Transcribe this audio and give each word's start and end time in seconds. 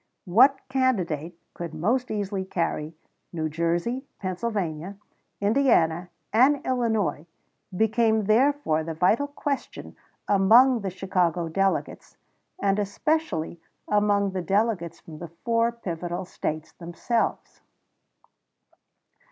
What 0.25 0.67
candidate 0.67 1.37
could 1.53 1.75
most 1.75 2.09
easily 2.09 2.43
carry 2.43 2.95
New 3.31 3.49
Jersey, 3.49 4.03
Pennsylvania, 4.17 4.97
Indiana, 5.39 6.09
and 6.33 6.59
Illinois, 6.65 7.27
became 7.77 8.23
therefore 8.23 8.83
the 8.83 8.95
vital 8.95 9.27
question 9.27 9.95
among 10.27 10.81
the 10.81 10.89
Chicago 10.89 11.49
delegates, 11.49 12.17
and 12.59 12.79
especially 12.79 13.61
among 13.87 14.31
the 14.31 14.41
delegates 14.41 14.99
from 14.99 15.19
the 15.19 15.27
four 15.43 15.71
pivotal 15.71 16.25
States 16.25 16.71
themselves. 16.71 17.61